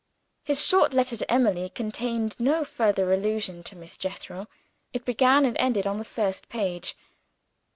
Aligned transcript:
His 0.43 0.65
short 0.65 0.95
letter 0.95 1.15
to 1.15 1.31
Emily 1.31 1.69
contained 1.69 2.35
no 2.39 2.65
further 2.65 3.13
allusion 3.13 3.61
to 3.65 3.75
Miss 3.75 3.97
Jethro; 3.97 4.47
it 4.93 5.05
began 5.05 5.45
and 5.45 5.55
ended 5.59 5.85
on 5.85 5.99
the 5.99 6.03
first 6.03 6.49
page. 6.49 6.95